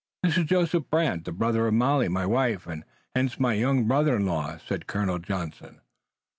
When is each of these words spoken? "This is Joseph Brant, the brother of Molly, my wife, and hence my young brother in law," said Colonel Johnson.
"This 0.23 0.35
is 0.35 0.45
Joseph 0.45 0.85
Brant, 0.89 1.25
the 1.25 1.31
brother 1.31 1.67
of 1.67 1.75
Molly, 1.75 2.07
my 2.07 2.25
wife, 2.25 2.65
and 2.65 2.85
hence 3.13 3.39
my 3.39 3.53
young 3.53 3.87
brother 3.87 4.15
in 4.15 4.25
law," 4.25 4.57
said 4.57 4.87
Colonel 4.87 5.19
Johnson. 5.19 5.79